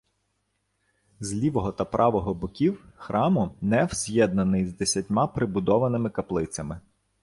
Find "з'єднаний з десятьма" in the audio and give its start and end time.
3.95-5.27